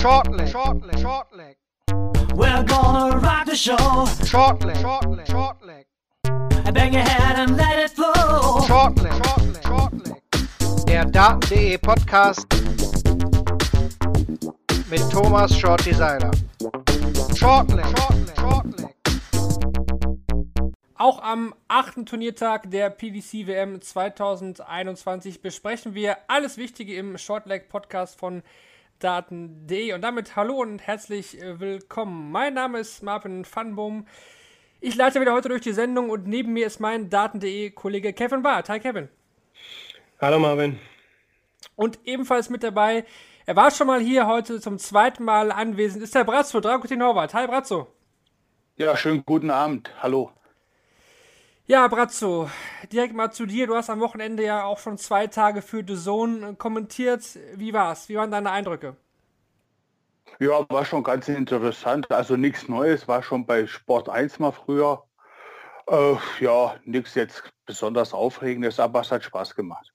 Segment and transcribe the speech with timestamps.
[0.00, 1.56] Short leg, short leg, short leg.
[2.34, 4.06] We're gonna rock the show.
[4.24, 5.84] Short leg, short leg, short leg.
[6.72, 8.64] Bang your head and let it flow.
[8.66, 10.86] Short leg, short leg, short leg.
[10.86, 12.46] Der Daten.de Podcast
[14.88, 15.54] mit Thomas.
[15.54, 15.96] Short leg,
[17.36, 17.84] short leg,
[18.38, 18.94] short leg.
[20.94, 28.18] Auch am achten Turniertag der PDC WM 2021 besprechen wir alles Wichtige im Shortleg Podcast
[28.18, 28.42] von
[29.00, 32.30] Daten.de und damit hallo und herzlich äh, willkommen.
[32.30, 34.06] Mein Name ist Marvin Fanboom.
[34.78, 38.42] Ich leite wieder heute durch die Sendung und neben mir ist mein Daten.de Kollege Kevin
[38.42, 38.68] Barth.
[38.68, 39.08] Hi Kevin.
[40.20, 40.78] Hallo Marvin.
[41.76, 43.06] Und ebenfalls mit dabei,
[43.46, 47.32] er war schon mal hier heute zum zweiten Mal anwesend, ist der Brazzo, Dragutin Horvath.
[47.32, 47.88] Hi Brazzo.
[48.76, 49.90] Ja, schönen guten Abend.
[50.02, 50.30] Hallo.
[51.70, 52.50] Ja, Brazzo,
[52.90, 53.68] direkt mal zu dir.
[53.68, 57.38] Du hast am Wochenende ja auch schon zwei Tage für The Zone kommentiert.
[57.54, 58.08] Wie war's?
[58.08, 58.96] Wie waren deine Eindrücke?
[60.40, 62.10] Ja, war schon ganz interessant.
[62.10, 65.04] Also nichts Neues, war schon bei Sport 1 mal früher.
[65.86, 69.92] Äh, ja, nichts jetzt besonders Aufregendes, aber es hat Spaß gemacht.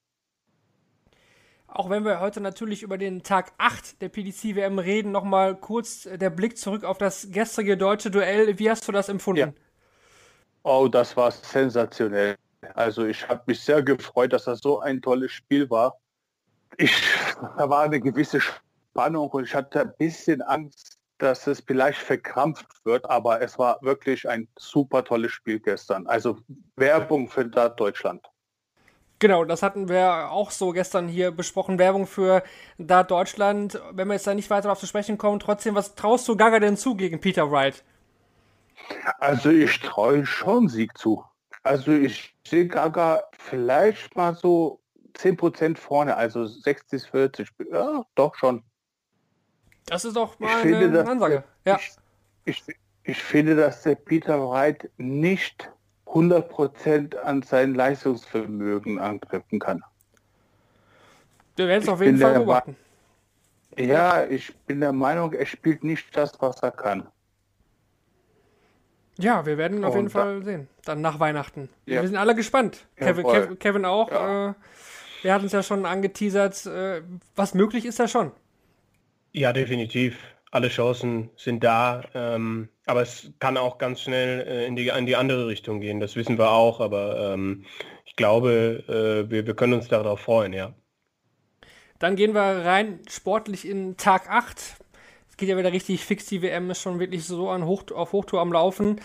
[1.66, 6.04] Auch wenn wir heute natürlich über den Tag 8 der PDC WM reden, nochmal kurz
[6.04, 8.58] der Blick zurück auf das gestrige deutsche Duell.
[8.58, 9.52] Wie hast du das empfunden?
[9.54, 9.65] Ja.
[10.68, 12.34] Oh, das war sensationell.
[12.74, 15.96] Also ich habe mich sehr gefreut, dass das so ein tolles Spiel war.
[16.76, 16.92] Ich,
[17.56, 22.84] da war eine gewisse Spannung und ich hatte ein bisschen Angst, dass es vielleicht verkrampft
[22.84, 26.04] wird, aber es war wirklich ein super tolles Spiel gestern.
[26.08, 26.36] Also
[26.74, 28.26] Werbung für Dart Deutschland.
[29.20, 31.78] Genau, das hatten wir auch so gestern hier besprochen.
[31.78, 32.42] Werbung für
[32.76, 33.80] Dart Deutschland.
[33.92, 36.58] Wenn wir jetzt da nicht weiter darauf zu sprechen kommen, trotzdem, was traust du Gaga
[36.58, 37.84] denn zu gegen Peter Wright?
[39.18, 41.24] Also ich traue schon Sieg zu.
[41.62, 44.80] Also ich sehe Gaga vielleicht mal so
[45.14, 47.48] 10% vorne, also 60, 40.
[47.72, 48.62] Ja, doch schon.
[49.86, 51.44] Das ist doch mal ich eine finde, Ansage.
[51.64, 51.78] Ja.
[52.44, 55.70] Ich, ich, ich finde, dass der Peter Wright nicht
[56.06, 59.82] 100% an sein Leistungsvermögen anknüpfen kann.
[61.56, 62.76] Wir werden es auf jeden Fall beobachten.
[63.78, 67.08] Ja, ich bin der Meinung, er spielt nicht das, was er kann.
[69.18, 70.68] Ja, wir werden auf jeden Fall sehen.
[70.84, 71.68] Dann nach Weihnachten.
[71.86, 72.02] Ja.
[72.02, 72.86] Wir sind alle gespannt.
[72.96, 74.10] Kevin, Kevin, Kevin, auch.
[74.10, 74.50] Ja.
[74.50, 74.54] Äh,
[75.22, 76.66] wir hatten es ja schon angeteasert.
[76.66, 77.02] Äh,
[77.34, 78.32] was möglich ist da schon.
[79.32, 80.18] Ja, definitiv.
[80.50, 82.04] Alle Chancen sind da.
[82.14, 85.98] Ähm, aber es kann auch ganz schnell äh, in, die, in die andere Richtung gehen.
[85.98, 86.80] Das wissen wir auch.
[86.80, 87.64] Aber ähm,
[88.04, 90.74] ich glaube, äh, wir, wir können uns darauf freuen, ja.
[91.98, 94.76] Dann gehen wir rein sportlich in Tag 8
[95.36, 96.26] geht ja wieder richtig fix.
[96.26, 99.00] Die WM ist schon wirklich so an Hoch auf Hochtour am Laufen.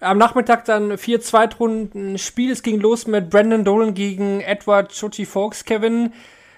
[0.00, 2.50] Am Nachmittag dann vier Zweitrunden Spiel.
[2.50, 5.64] Es ging los mit Brandon Dolan gegen Edward Chochi Fox.
[5.64, 6.12] Kevin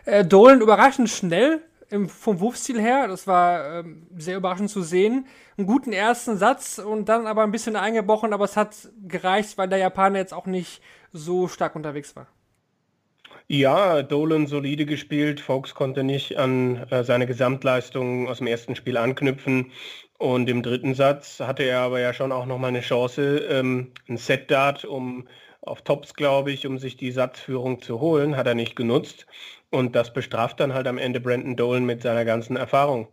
[0.04, 3.08] äh, Dolan überraschend schnell im, vom Wurfstil her.
[3.08, 5.26] Das war ähm, sehr überraschend zu sehen.
[5.56, 8.74] Einen guten ersten Satz und dann aber ein bisschen eingebrochen, aber es hat
[9.06, 12.26] gereicht, weil der Japaner jetzt auch nicht so stark unterwegs war.
[13.46, 15.40] Ja, Dolan solide gespielt.
[15.40, 19.72] Fox konnte nicht an äh, seine Gesamtleistung aus dem ersten Spiel anknüpfen.
[20.18, 24.16] Und im dritten Satz hatte er aber ja schon auch nochmal eine Chance, ähm, ein
[24.16, 25.28] Set-Dart um
[25.60, 29.26] auf Tops, glaube ich, um sich die Satzführung zu holen, hat er nicht genutzt.
[29.70, 33.08] Und das bestraft dann halt am Ende Brandon Dolan mit seiner ganzen Erfahrung.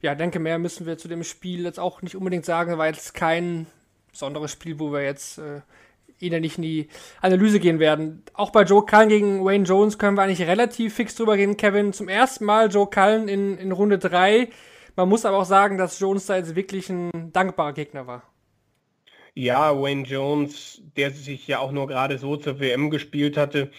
[0.00, 3.12] Ja, denke, mehr müssen wir zu dem Spiel jetzt auch nicht unbedingt sagen, weil es
[3.12, 3.66] kein
[4.10, 5.62] besonderes Spiel, wo wir jetzt äh,
[6.30, 6.88] nicht in die
[7.20, 8.22] Analyse gehen werden.
[8.34, 11.92] Auch bei Joe Cullen gegen Wayne Jones können wir eigentlich relativ fix drüber reden, Kevin.
[11.92, 14.48] Zum ersten Mal Joe Cullen in, in Runde 3.
[14.96, 18.22] Man muss aber auch sagen, dass Jones da jetzt wirklich ein dankbarer Gegner war.
[19.34, 23.70] Ja, Wayne Jones, der sich ja auch nur gerade so zur WM gespielt hatte,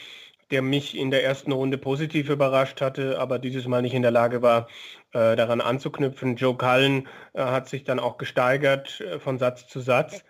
[0.49, 4.11] der mich in der ersten Runde positiv überrascht hatte, aber dieses Mal nicht in der
[4.11, 4.67] Lage war,
[5.13, 6.35] äh, daran anzuknüpfen.
[6.35, 10.23] Joe Cullen äh, hat sich dann auch gesteigert äh, von Satz zu Satz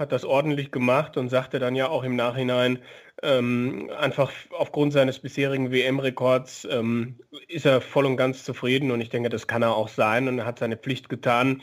[0.00, 2.80] hat das ordentlich gemacht und sagte dann ja auch im Nachhinein,
[3.22, 9.10] ähm, einfach aufgrund seines bisherigen WM-Rekords ähm, ist er voll und ganz zufrieden und ich
[9.10, 11.62] denke, das kann er auch sein und er hat seine Pflicht getan.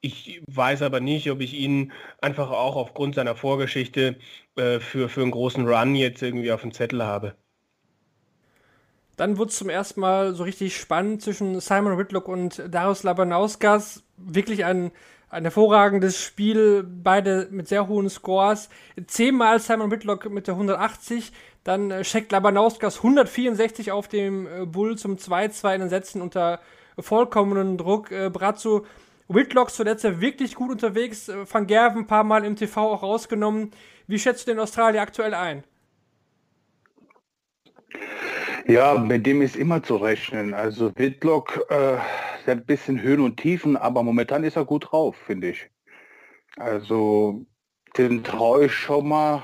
[0.00, 4.16] Ich weiß aber nicht, ob ich ihn einfach auch aufgrund seiner Vorgeschichte
[4.56, 7.34] äh, für, für einen großen Run jetzt irgendwie auf dem Zettel habe.
[9.16, 14.02] Dann wurde es zum ersten Mal so richtig spannend zwischen Simon Whitlock und Darius Labanauskas.
[14.18, 14.92] Wirklich ein
[15.28, 18.68] ein hervorragendes Spiel, beide mit sehr hohen Scores.
[19.06, 21.32] Zehnmal Simon Whitlock mit der 180,
[21.64, 26.60] dann äh, Shaq Labanauskas 164 auf dem äh, Bull zum 2-2 in den Sätzen unter
[26.98, 28.10] vollkommenen Druck.
[28.12, 28.86] Äh, Brazzo
[29.28, 33.02] Whitlock zuletzt ja wirklich gut unterwegs, äh, Van Gerven ein paar Mal im TV auch
[33.02, 33.72] rausgenommen.
[34.06, 35.64] Wie schätzt du den Australier aktuell ein?
[38.66, 40.54] Ja, mit dem ist immer zu rechnen.
[40.54, 41.98] Also Whitlock, äh,
[42.46, 45.70] ein bisschen Höhen und Tiefen, aber momentan ist er gut drauf, finde ich.
[46.56, 47.44] Also
[47.96, 49.42] den traue ich schon mal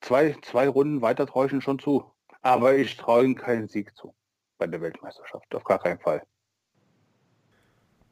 [0.00, 2.04] zwei, zwei Runden weiter traue ich ihn schon zu.
[2.42, 4.14] Aber ich traue ihm keinen Sieg zu
[4.58, 6.22] bei der Weltmeisterschaft, auf gar keinen Fall.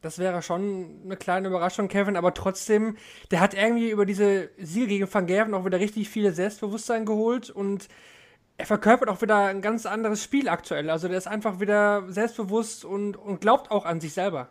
[0.00, 2.96] Das wäre schon eine kleine Überraschung, Kevin, aber trotzdem,
[3.30, 7.50] der hat irgendwie über diese Siege gegen Van Gerven auch wieder richtig viel Selbstbewusstsein geholt
[7.50, 7.88] und
[8.60, 10.90] er verkörpert auch wieder ein ganz anderes Spiel aktuell.
[10.90, 14.50] Also der ist einfach wieder selbstbewusst und, und glaubt auch an sich selber.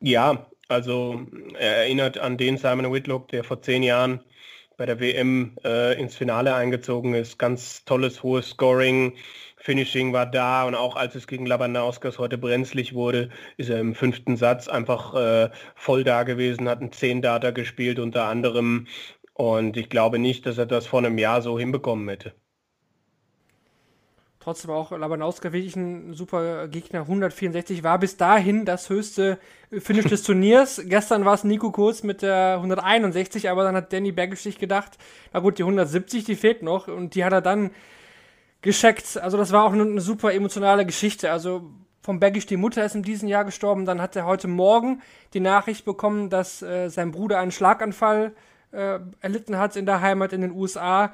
[0.00, 1.26] Ja, also
[1.58, 4.20] er erinnert an den Simon Whitlock, der vor zehn Jahren
[4.78, 7.38] bei der WM äh, ins Finale eingezogen ist.
[7.38, 9.12] Ganz tolles, hohes Scoring.
[9.58, 13.28] Finishing war da und auch als es gegen Labanauskas heute brenzlig wurde,
[13.58, 17.98] ist er im fünften Satz einfach äh, voll da gewesen, hat einen 10 Data gespielt
[17.98, 18.86] unter anderem
[19.34, 22.32] und ich glaube nicht, dass er das vor einem Jahr so hinbekommen hätte.
[24.42, 27.00] Trotzdem auch Labanowska wirklich ein super Gegner.
[27.00, 29.38] 164 war bis dahin das höchste
[29.70, 30.80] Finish des Turniers.
[30.86, 34.96] Gestern war es Nico Kurz mit der 161, aber dann hat Danny Baggish sich gedacht,
[35.34, 37.70] na gut, die 170, die fehlt noch und die hat er dann
[38.62, 39.18] gescheckt.
[39.18, 41.30] Also das war auch eine, eine super emotionale Geschichte.
[41.30, 41.70] Also
[42.00, 43.84] vom Baggish, die Mutter ist in diesem Jahr gestorben.
[43.84, 45.02] Dann hat er heute Morgen
[45.34, 48.32] die Nachricht bekommen, dass äh, sein Bruder einen Schlaganfall
[48.72, 51.12] äh, erlitten hat in der Heimat in den USA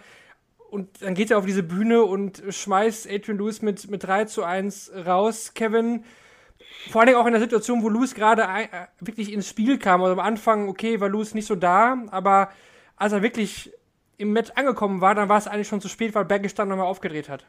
[0.70, 4.44] und dann geht er auf diese Bühne und schmeißt Adrian Lewis mit, mit 3 zu
[4.44, 5.52] 1 raus.
[5.54, 6.04] Kevin,
[6.90, 10.02] vor allem auch in der Situation, wo Lewis gerade äh, wirklich ins Spiel kam.
[10.02, 12.50] Also am Anfang, okay, war Lewis nicht so da, aber
[12.96, 13.72] als er wirklich
[14.18, 16.86] im Match angekommen war, dann war es eigentlich schon zu spät, weil Baggish dann nochmal
[16.86, 17.46] aufgedreht hat.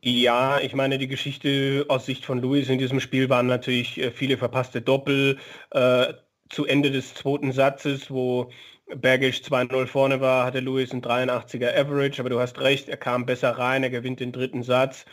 [0.00, 4.10] Ja, ich meine, die Geschichte aus Sicht von Lewis in diesem Spiel waren natürlich äh,
[4.12, 5.38] viele verpasste Doppel.
[5.70, 6.14] Äh,
[6.50, 8.50] zu Ende des zweiten Satzes, wo
[8.94, 13.26] Bergisch 2-0 vorne war, hatte Lewis ein 83er Average, aber du hast recht, er kam
[13.26, 15.04] besser rein, er gewinnt den dritten Satz.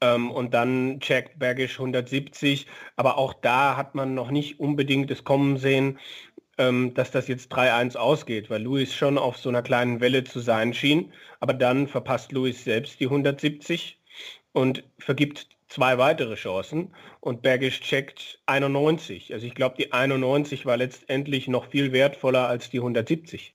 [0.00, 2.66] Ähm, und dann checkt Bergisch 170,
[2.96, 5.98] aber auch da hat man noch nicht unbedingt das Kommen sehen,
[6.58, 10.40] ähm, dass das jetzt 3-1 ausgeht, weil Lewis schon auf so einer kleinen Welle zu
[10.40, 13.98] sein schien, aber dann verpasst Lewis selbst die 170
[14.52, 19.32] und vergibt zwei weitere Chancen und Bergisch checkt 91.
[19.32, 23.54] Also ich glaube, die 91 war letztendlich noch viel wertvoller als die 170.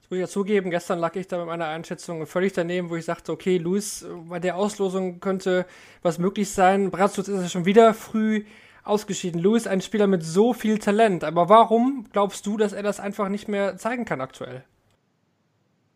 [0.00, 2.96] Das muss ich ja zugeben, gestern lag ich da mit meiner Einschätzung völlig daneben, wo
[2.96, 5.66] ich sagte, okay, Luis, bei der Auslosung könnte
[6.02, 6.90] was möglich sein.
[6.90, 8.44] Bratschutz ist ja schon wieder früh
[8.82, 9.40] ausgeschieden.
[9.40, 13.28] Luis, ein Spieler mit so viel Talent, aber warum glaubst du, dass er das einfach
[13.28, 14.64] nicht mehr zeigen kann aktuell?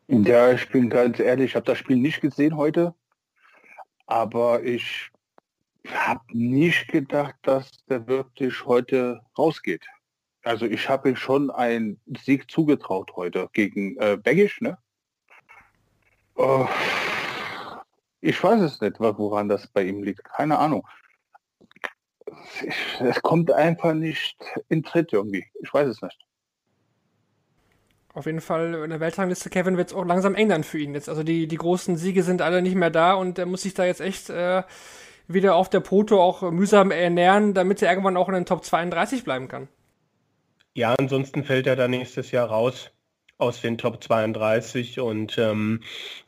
[0.07, 2.95] Ja, ich bin ganz ehrlich, ich habe das Spiel nicht gesehen heute.
[4.07, 5.11] Aber ich
[5.89, 9.87] habe nicht gedacht, dass der wirklich heute rausgeht.
[10.43, 14.79] Also ich habe ihm schon einen Sieg zugetraut heute gegen äh, Beggisch, ne?
[16.37, 16.67] Oh,
[18.21, 20.25] ich weiß es nicht, woran das bei ihm liegt.
[20.25, 20.87] Keine Ahnung.
[23.01, 24.37] Es kommt einfach nicht
[24.69, 25.47] in Tritt irgendwie.
[25.63, 26.19] Ich weiß es nicht.
[28.15, 31.09] Auf jeden Fall in der Weltrangliste, Kevin, wird es auch langsam dann für ihn jetzt.
[31.09, 33.85] Also die, die großen Siege sind alle nicht mehr da und er muss sich da
[33.85, 34.63] jetzt echt äh,
[35.27, 39.25] wieder auf der Poto auch mühsam ernähren, damit er irgendwann auch in den Top 32
[39.25, 39.69] bleiben kann.
[40.75, 42.91] Ja, ansonsten fällt er dann nächstes Jahr raus
[43.39, 45.81] aus den Top 32 und ähm,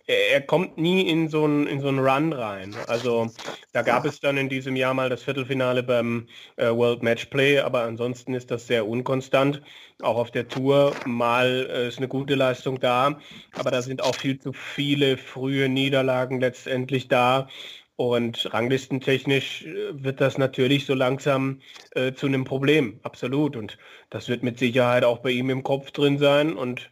[0.06, 2.74] er, kommt nie in so einen so Run rein.
[2.86, 3.30] Also
[3.72, 7.60] da gab es dann in diesem Jahr mal das Viertelfinale beim äh, World Match Play,
[7.60, 9.62] aber ansonsten ist das sehr unkonstant.
[10.02, 13.18] Auch auf der Tour mal äh, ist eine gute Leistung da,
[13.54, 17.48] aber da sind auch viel zu viele frühe Niederlagen letztendlich da.
[17.96, 21.60] Und ranglistentechnisch äh, wird das natürlich so langsam
[21.92, 23.56] äh, zu einem Problem, absolut.
[23.56, 23.78] Und
[24.10, 26.54] das wird mit Sicherheit auch bei ihm im Kopf drin sein.
[26.54, 26.90] Und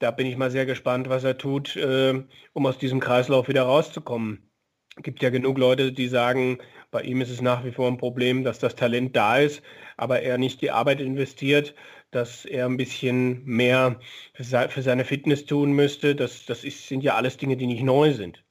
[0.00, 2.22] da bin ich mal sehr gespannt, was er tut, äh,
[2.52, 4.50] um aus diesem Kreislauf wieder rauszukommen.
[4.96, 6.58] Es gibt ja genug Leute, die sagen,
[6.90, 9.62] bei ihm ist es nach wie vor ein Problem, dass das Talent da ist,
[9.96, 11.74] aber er nicht die Arbeit investiert,
[12.12, 13.98] dass er ein bisschen mehr
[14.34, 16.14] für seine Fitness tun müsste.
[16.14, 18.43] Das, das ist, sind ja alles Dinge, die nicht neu sind.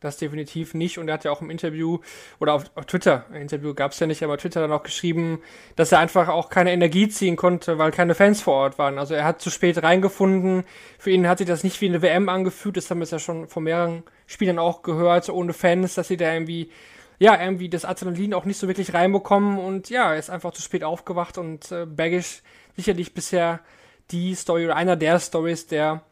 [0.00, 0.98] Das definitiv nicht.
[0.98, 1.98] Und er hat ja auch im Interview
[2.38, 5.40] oder auf, auf Twitter, ein Interview gab es ja nicht, aber Twitter dann auch geschrieben,
[5.74, 8.98] dass er einfach auch keine Energie ziehen konnte, weil keine Fans vor Ort waren.
[8.98, 10.62] Also er hat zu spät reingefunden.
[10.98, 12.76] Für ihn hat sich das nicht wie eine WM angefühlt.
[12.76, 16.32] Das haben wir ja schon von mehreren Spielern auch gehört, ohne Fans, dass sie da
[16.32, 16.70] irgendwie,
[17.18, 19.58] ja, irgendwie das Adrenalin auch nicht so wirklich reinbekommen.
[19.58, 22.42] Und ja, er ist einfach zu spät aufgewacht und äh, Baggish
[22.76, 23.58] sicherlich bisher
[24.12, 26.02] die Story oder einer der Stories der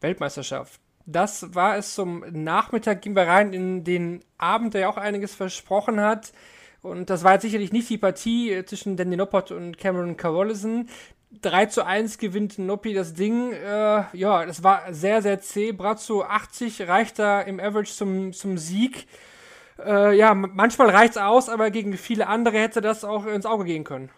[0.00, 0.83] Weltmeisterschaft.
[1.06, 3.02] Das war es zum Nachmittag.
[3.02, 6.32] Gehen wir rein in den Abend, der ja auch einiges versprochen hat.
[6.82, 10.88] Und das war jetzt sicherlich nicht die Partie äh, zwischen Danny Noppert und Cameron Carrollison.
[11.40, 13.52] 3 zu 1 gewinnt Noppi das Ding.
[13.52, 15.72] Äh, ja, das war sehr, sehr zäh.
[15.72, 19.06] Brazzo 80 reicht da im Average zum, zum Sieg.
[19.84, 23.84] Äh, ja, manchmal reicht's aus, aber gegen viele andere hätte das auch ins Auge gehen
[23.84, 24.10] können.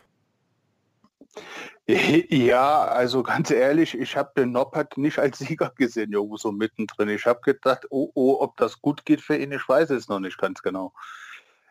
[1.89, 7.09] Ja, also ganz ehrlich, ich habe den Noppert nicht als Sieger gesehen, irgendwo so mittendrin.
[7.11, 10.19] Ich habe gedacht, oh, oh, ob das gut geht für ihn, ich weiß es noch
[10.19, 10.93] nicht ganz genau.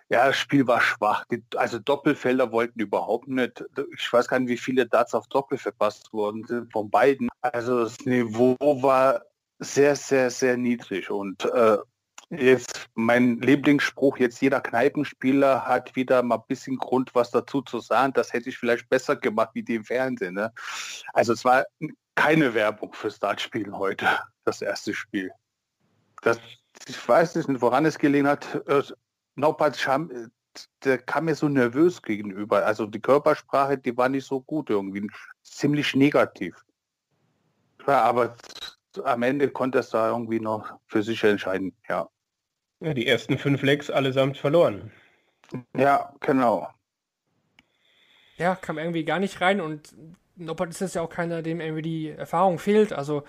[0.07, 1.25] Ja, das Spiel war schwach.
[1.55, 3.65] also Doppelfelder wollten überhaupt nicht.
[3.97, 7.27] Ich weiß gar nicht, wie viele Darts auf Doppel verpasst worden sind von beiden.
[7.41, 9.23] Also das Niveau war
[9.59, 11.09] sehr, sehr, sehr niedrig.
[11.09, 11.77] Und äh,
[12.29, 17.79] jetzt mein Lieblingsspruch, jetzt jeder Kneipenspieler hat wieder mal ein bisschen Grund, was dazu zu
[17.79, 18.13] sagen.
[18.13, 20.35] Das hätte ich vielleicht besser gemacht wie die im Fernsehen.
[20.35, 20.51] Ne?
[21.13, 21.65] Also es war
[22.15, 24.07] keine Werbung fürs Dartspielen heute,
[24.43, 25.31] das erste Spiel.
[26.21, 26.39] Das,
[26.87, 28.63] ich weiß nicht, woran es gelegen hat.
[29.35, 29.77] Norbert
[30.85, 32.65] der kam mir so nervös gegenüber.
[32.65, 35.09] Also die Körpersprache, die war nicht so gut irgendwie,
[35.43, 36.55] ziemlich negativ.
[37.85, 38.35] Ja, aber
[39.03, 42.07] am Ende konnte es da irgendwie noch für sich entscheiden, ja.
[42.85, 44.91] Ja, die ersten fünf Lecks allesamt verloren.
[45.75, 46.69] Ja, genau.
[48.37, 49.95] Ja, kam irgendwie gar nicht rein und
[50.35, 52.93] Norbert ist jetzt ja auch keiner, dem irgendwie die Erfahrung fehlt.
[52.93, 53.23] Also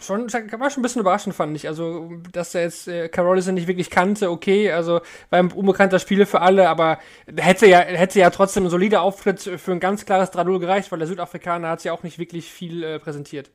[0.00, 1.68] schon, war schon ein bisschen überraschend, fand ich.
[1.68, 6.24] Also, dass er jetzt äh, Carolison nicht wirklich kannte, okay, also war ein unbekannter Spieler
[6.24, 7.00] für alle, aber
[7.36, 11.00] hätte ja, hätte ja trotzdem ein solider Auftritt für ein ganz klares 3 gereicht, weil
[11.00, 13.50] der Südafrikaner hat ja auch nicht wirklich viel äh, präsentiert.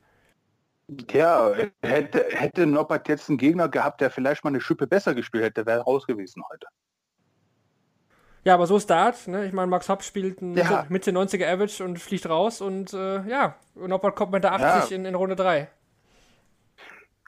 [1.10, 1.52] Ja,
[1.82, 5.66] hätte, hätte Norbert jetzt einen Gegner gehabt, der vielleicht mal eine Schippe besser gespielt hätte,
[5.66, 6.66] wäre raus gewesen heute.
[8.44, 9.26] Ja, aber so ist Dart.
[9.26, 9.46] Ne?
[9.46, 10.86] Ich meine, Max Hopp spielt ein ja.
[10.88, 14.96] Mitte 90er Average und fliegt raus und äh, ja, Norbert kommt mit der 80 ja.
[14.96, 15.68] in, in Runde 3.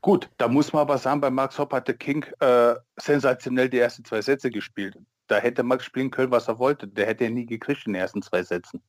[0.01, 4.05] Gut, da muss man aber sagen, bei Max Hopp hatte King äh, sensationell die ersten
[4.05, 4.97] zwei Sätze gespielt.
[5.27, 6.87] Da hätte Max spielen können, was er wollte.
[6.87, 8.81] Der hätte er nie gekriegt in den ersten zwei Sätzen.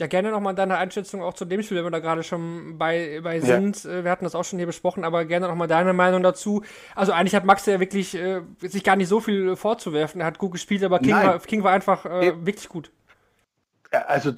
[0.00, 3.20] Ja, gerne nochmal deine Einschätzung auch zu dem Spiel, wenn wir da gerade schon bei,
[3.22, 3.84] bei sind.
[3.84, 3.90] Ja.
[3.90, 6.62] Äh, wir hatten das auch schon hier besprochen, aber gerne nochmal deine Meinung dazu.
[6.94, 10.22] Also eigentlich hat Max ja wirklich äh, sich gar nicht so viel vorzuwerfen.
[10.22, 12.90] Er hat gut gespielt, aber King, war, King war einfach äh, wirklich gut.
[13.90, 14.32] Also,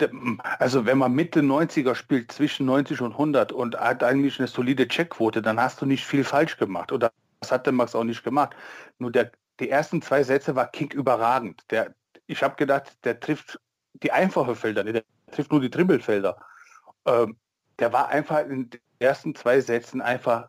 [0.59, 4.88] also wenn man Mitte 90er spielt, zwischen 90 und 100 und hat eigentlich eine solide
[4.88, 6.90] Checkquote, dann hast du nicht viel falsch gemacht.
[6.90, 8.57] Oder das hat der Max auch nicht gemacht.
[8.99, 11.62] Nur der, die ersten zwei Sätze war King überragend.
[11.71, 11.95] Der,
[12.26, 13.61] ich habe gedacht, der trifft
[14.02, 16.37] die einfachen Felder, der trifft nur die Trimbelfelder.
[17.07, 17.37] Ähm,
[17.79, 20.49] der war einfach in den ersten zwei Sätzen einfach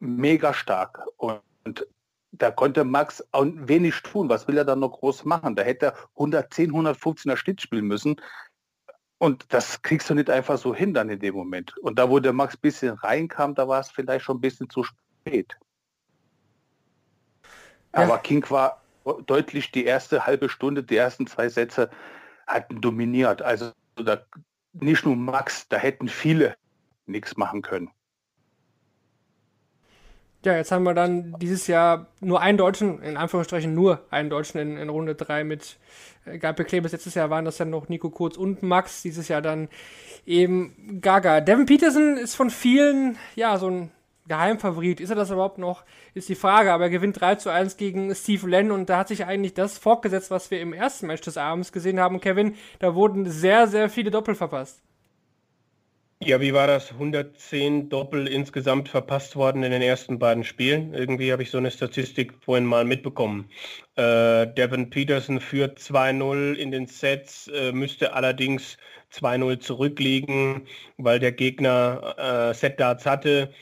[0.00, 1.00] mega stark.
[1.16, 1.86] Und, und
[2.32, 4.28] da konnte Max auch wenig tun.
[4.28, 5.54] Was will er dann noch groß machen?
[5.54, 8.16] Da hätte er 110, 115er Schnitt spielen müssen.
[9.18, 11.76] Und das kriegst du nicht einfach so hin dann in dem Moment.
[11.78, 14.68] Und da, wo der Max ein bisschen reinkam, da war es vielleicht schon ein bisschen
[14.68, 15.56] zu spät.
[17.94, 18.02] Ja.
[18.02, 18.82] Aber King war
[19.26, 21.90] deutlich die erste halbe Stunde, die ersten zwei Sätze
[22.46, 23.40] hatten dominiert.
[23.42, 24.24] Also da,
[24.72, 26.56] nicht nur Max, da hätten viele
[27.06, 27.90] nichts machen können.
[30.44, 34.60] Ja, jetzt haben wir dann dieses Jahr nur einen Deutschen, in Anführungsstrichen nur einen Deutschen
[34.60, 35.78] in, in Runde 3 mit
[36.26, 36.92] äh, Gabriel Klebes.
[36.92, 39.68] Letztes Jahr waren das dann noch Nico Kurz und Max, dieses Jahr dann
[40.26, 41.40] eben Gaga.
[41.40, 43.90] Devin Peterson ist von vielen, ja, so ein
[44.26, 45.00] Geheimfavorit.
[45.00, 45.84] Ist er das überhaupt noch?
[46.14, 46.72] Ist die Frage.
[46.72, 49.78] Aber er gewinnt 3 zu 1 gegen Steve Len und da hat sich eigentlich das
[49.78, 52.20] fortgesetzt, was wir im ersten Match des Abends gesehen haben.
[52.20, 54.80] Kevin, da wurden sehr, sehr viele Doppel verpasst.
[56.26, 56.92] Ja, wie war das?
[56.92, 60.94] 110 Doppel insgesamt verpasst worden in den ersten beiden Spielen.
[60.94, 63.50] Irgendwie habe ich so eine Statistik vorhin mal mitbekommen.
[63.96, 68.78] Äh, Devin Peterson führt 2-0 in den Sets, äh, müsste allerdings
[69.10, 70.66] 2-0 zurückliegen,
[70.96, 72.14] weil der Gegner
[72.50, 73.52] äh, Set-Darts hatte.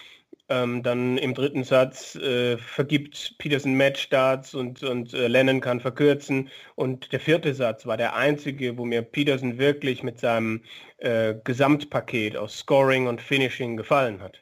[0.52, 6.50] Ähm, dann im dritten Satz äh, vergibt Peterson Matchstarts und, und äh, Lennon kann verkürzen.
[6.75, 10.62] Und der vierte Satz war der einzige, wo mir Peterson wirklich mit seinem
[10.99, 14.41] äh, Gesamtpaket aus Scoring und Finishing gefallen hat.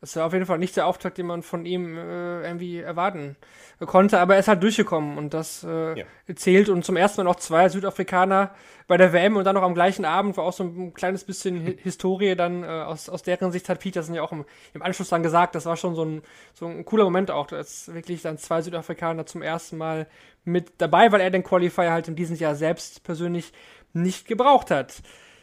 [0.00, 3.36] Das war auf jeden Fall nicht der Auftrag, den man von ihm äh, irgendwie erwarten
[3.80, 6.04] konnte, aber er ist halt durchgekommen und das äh, ja.
[6.34, 8.54] zählt und zum ersten Mal noch zwei Südafrikaner
[8.86, 11.78] bei der WM und dann noch am gleichen Abend war auch so ein kleines bisschen
[11.82, 15.22] Historie dann äh, aus, aus deren Sicht hat Peterson ja auch im, im Anschluss dann
[15.22, 16.22] gesagt, das war schon so ein,
[16.54, 20.06] so ein cooler Moment auch, dass wirklich dann zwei Südafrikaner zum ersten Mal
[20.44, 23.52] mit dabei, weil er den Qualifier halt in diesem Jahr selbst persönlich
[23.92, 25.02] nicht gebraucht hat.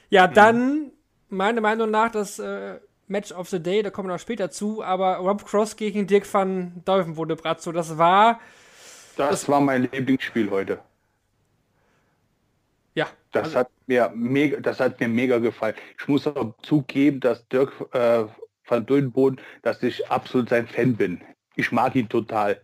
[0.09, 0.33] Ja, mhm.
[0.33, 0.91] dann
[1.29, 4.83] meiner Meinung nach das äh, Match of the Day, da kommen wir noch später zu,
[4.83, 8.39] aber Rob Cross gegen Dirk van Duivenbode Brazzo, das war.
[9.15, 10.79] Das, das war mein Lieblingsspiel heute.
[12.93, 13.07] Ja.
[13.31, 15.75] Das also, hat mir mega, das hat mir mega gefallen.
[15.99, 18.25] Ich muss auch zugeben, dass Dirk äh,
[18.65, 21.21] van Duivenbode, dass ich absolut sein Fan bin.
[21.55, 22.61] Ich mag ihn total.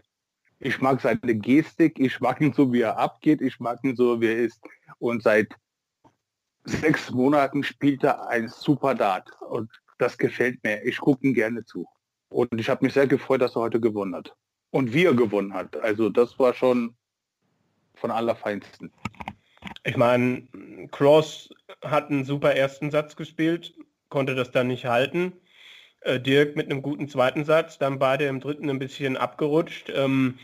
[0.59, 4.19] Ich mag seine Gestik, ich mag ihn so, wie er abgeht, ich mag ihn so,
[4.19, 4.62] wie er ist.
[5.00, 5.55] Und seit
[6.65, 9.69] sechs Monaten spielt er ein super Dart und
[10.03, 10.83] das gefällt mir.
[10.83, 11.88] Ich gucke ihm gerne zu.
[12.29, 14.36] Und ich habe mich sehr gefreut, dass er heute gewonnen hat.
[14.72, 15.75] Und wie er gewonnen hat.
[15.77, 16.95] Also das war schon
[17.95, 18.91] von allerfeinsten.
[19.86, 20.48] Ich meine,
[20.91, 21.50] Cross
[21.83, 23.74] hat einen super ersten Satz gespielt,
[24.10, 25.33] konnte das dann nicht halten.
[26.01, 29.91] Äh, Dirk mit einem guten zweiten Satz, dann beide im dritten ein bisschen abgerutscht.
[29.95, 30.38] Ähm,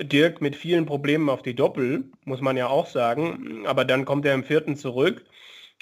[0.00, 3.66] Dirk mit vielen Problemen auf die Doppel, muss man ja auch sagen.
[3.66, 5.24] Aber dann kommt er im vierten zurück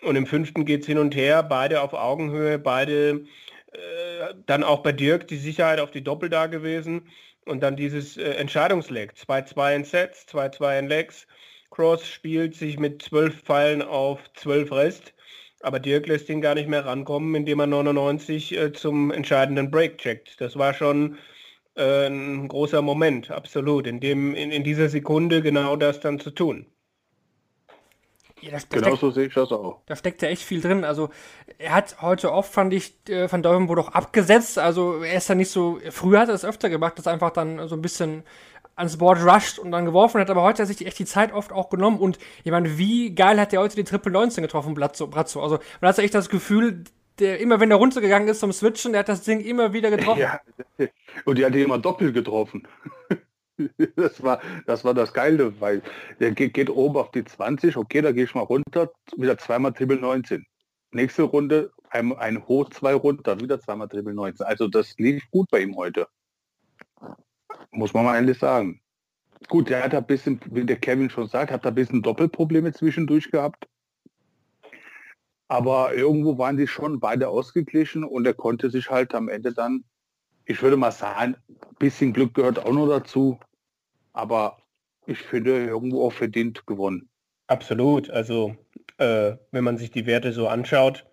[0.03, 3.25] und im fünften geht es hin und her, beide auf Augenhöhe, beide
[3.73, 7.09] äh, dann auch bei Dirk die Sicherheit auf die Doppel da gewesen.
[7.47, 11.27] Und dann dieses äh, Entscheidungsleck, 2-2 in Sets, 2-2 in Legs.
[11.71, 15.15] Cross spielt sich mit zwölf Pfeilen auf zwölf Rest.
[15.63, 19.99] Aber Dirk lässt ihn gar nicht mehr rankommen, indem er 99 äh, zum entscheidenden Break
[19.99, 20.41] checkt.
[20.41, 21.19] Das war schon
[21.77, 26.31] äh, ein großer Moment, absolut, in, dem, in, in dieser Sekunde genau das dann zu
[26.31, 26.67] tun.
[28.43, 29.81] Ja, das, das genau steckt, so sehe ich das auch.
[29.87, 30.85] Da steckt ja echt viel drin.
[30.85, 31.11] Also
[31.59, 34.59] er hat heute oft, fand ich, äh, Van Deuvenbode auch abgesetzt.
[34.59, 37.31] Also er ist ja nicht so, früher hat er es öfter gemacht, dass er einfach
[37.31, 38.25] dann so ein bisschen
[38.77, 41.33] ans Board rusht und dann geworfen hat, aber heute hat er sich echt die Zeit
[41.33, 44.75] oft auch genommen und ich meine, wie geil hat der heute die Triple 19 getroffen,
[44.75, 45.43] Brazzo, Brazzo.
[45.43, 46.85] Also man hat echt das Gefühl,
[47.19, 50.21] der, immer wenn er runtergegangen ist zum Switchen, der hat das Ding immer wieder getroffen.
[50.21, 50.41] Ja,
[51.27, 52.67] und die hat ihn immer doppelt getroffen.
[53.97, 55.83] Das war, das war das Geile, weil
[56.19, 59.73] der geht, geht oben auf die 20, okay, da gehe ich mal runter, wieder zweimal
[59.73, 60.45] Triple 19.
[60.93, 64.47] Nächste Runde, ein, ein Hoch, zwei runter, wieder zweimal Triple 19.
[64.47, 66.07] Also das lief gut bei ihm heute.
[67.73, 68.81] Muss man mal ehrlich sagen.
[69.49, 73.31] Gut, der hat ein bisschen, wie der Kevin schon sagt, hat ein bisschen Doppelprobleme zwischendurch
[73.31, 73.67] gehabt.
[75.49, 79.83] Aber irgendwo waren die schon beide ausgeglichen und er konnte sich halt am Ende dann,
[80.45, 83.41] ich würde mal sagen, ein bisschen Glück gehört auch noch dazu.
[84.13, 84.59] Aber
[85.07, 87.09] ich finde irgendwo auch verdient gewonnen.
[87.47, 88.11] Absolut.
[88.11, 88.57] Also
[88.99, 91.07] äh, wenn man sich die Werte so anschaut,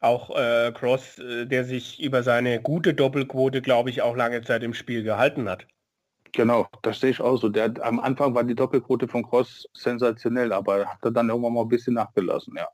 [0.00, 4.62] auch äh, Cross, äh, der sich über seine gute Doppelquote, glaube ich, auch lange Zeit
[4.62, 5.66] im Spiel gehalten hat.
[6.32, 7.48] Genau, das sehe ich auch so.
[7.48, 11.62] Der, am Anfang war die Doppelquote von Cross sensationell, aber hat er dann irgendwann mal
[11.62, 12.68] ein bisschen nachgelassen, ja.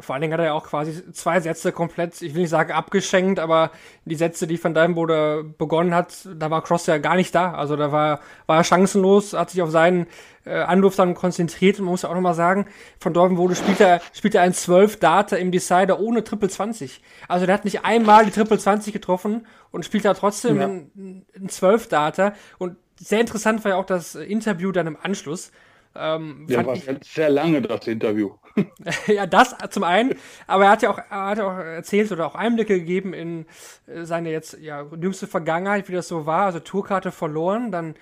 [0.00, 2.72] Vor allen Dingen hat er ja auch quasi zwei Sätze komplett, ich will nicht sagen
[2.72, 3.70] abgeschenkt, aber
[4.04, 7.54] die Sätze, die Van Dijvenbode begonnen hat, da war Cross ja gar nicht da.
[7.54, 10.08] Also da war, war er chancenlos, hat sich auf seinen
[10.44, 12.66] äh, Anruf dann konzentriert und man muss ja auch nochmal sagen,
[13.00, 17.00] Van Dijvenbode spielt er, spielt er ein 12 Data im Decider ohne Triple 20.
[17.28, 20.66] Also der hat nicht einmal die Triple 20 getroffen und spielt da trotzdem ja.
[20.66, 25.50] ein, ein 12 Data und sehr interessant war ja auch das Interview dann im Anschluss,
[25.96, 28.32] ähm, ja, war ich, sehr lange das Interview.
[29.06, 30.14] ja, das zum einen,
[30.46, 33.46] aber er hat ja auch, er hat ja auch erzählt oder auch Einblicke gegeben in
[33.86, 36.46] äh, seine jetzt ja jüngste Vergangenheit, wie das so war.
[36.46, 37.94] Also Tourkarte verloren, dann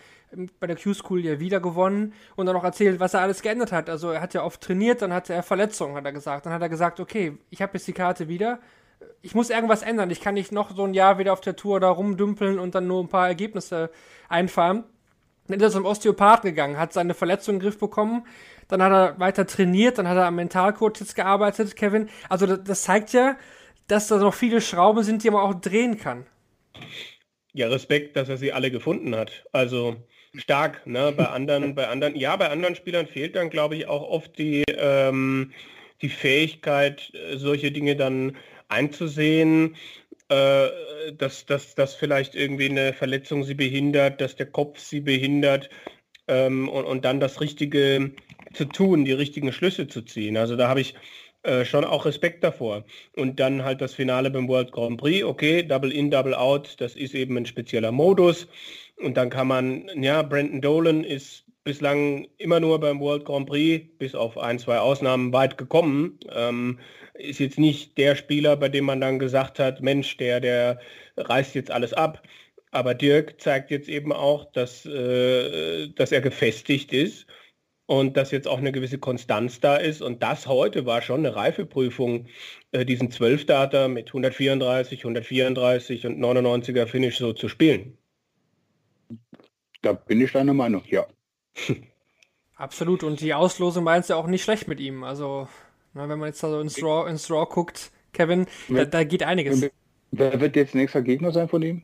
[0.60, 3.90] bei der Q-School ja wieder gewonnen und dann auch erzählt, was er alles geändert hat.
[3.90, 6.46] Also er hat ja oft trainiert, dann hatte er Verletzungen, hat er gesagt.
[6.46, 8.58] Dann hat er gesagt, okay, ich habe jetzt die Karte wieder.
[9.20, 10.10] Ich muss irgendwas ändern.
[10.10, 12.86] Ich kann nicht noch so ein Jahr wieder auf der Tour da rumdümpeln und dann
[12.86, 13.90] nur ein paar Ergebnisse
[14.28, 14.84] einfahren.
[15.52, 18.26] Dann ist er zum Osteopathen gegangen, hat seine Verletzung in den Griff bekommen,
[18.68, 22.08] dann hat er weiter trainiert, dann hat er am Mentalcoach jetzt gearbeitet, Kevin.
[22.30, 23.36] Also das, das zeigt ja,
[23.86, 26.24] dass da noch viele Schrauben sind, die man auch drehen kann.
[27.52, 29.44] Ja, Respekt, dass er sie alle gefunden hat.
[29.52, 29.96] Also
[30.34, 31.12] stark, ne?
[31.14, 34.64] Bei anderen, bei anderen, ja, bei anderen Spielern fehlt dann, glaube ich, auch oft die,
[34.74, 35.52] ähm,
[36.00, 38.38] die Fähigkeit, solche Dinge dann
[38.68, 39.76] einzusehen
[40.32, 45.68] äh, dass, dass, dass vielleicht irgendwie eine Verletzung sie behindert, dass der Kopf sie behindert
[46.26, 48.12] ähm, und, und dann das Richtige
[48.54, 50.38] zu tun, die richtigen Schlüsse zu ziehen.
[50.38, 50.94] Also da habe ich
[51.42, 52.84] äh, schon auch Respekt davor.
[53.14, 56.96] Und dann halt das Finale beim World Grand Prix, okay, Double In, Double Out, das
[56.96, 58.46] ist eben ein spezieller Modus.
[58.96, 63.86] Und dann kann man, ja, Brandon Dolan ist bislang immer nur beim World Grand Prix,
[63.98, 66.18] bis auf ein, zwei Ausnahmen, weit gekommen.
[66.30, 66.78] Ähm,
[67.14, 70.80] ist jetzt nicht der Spieler, bei dem man dann gesagt hat, Mensch, der, der
[71.16, 72.22] reißt jetzt alles ab.
[72.70, 77.26] Aber Dirk zeigt jetzt eben auch, dass, äh, dass er gefestigt ist
[77.86, 80.00] und dass jetzt auch eine gewisse Konstanz da ist.
[80.00, 82.26] Und das heute war schon eine Reifeprüfung,
[82.72, 87.98] äh, diesen 12-Data mit 134, 134 und 99er Finish so zu spielen.
[89.82, 91.06] Da bin ich deiner Meinung, ja.
[92.56, 93.02] Absolut.
[93.02, 95.04] Und die Auslosung meinst du auch nicht schlecht mit ihm.
[95.04, 95.48] Also
[95.94, 99.22] na, wenn man jetzt da so ins Draw, ins Draw guckt, Kevin, da, da, geht
[99.22, 99.68] einiges.
[100.10, 101.82] Wer wird jetzt nächster Gegner sein von ihm?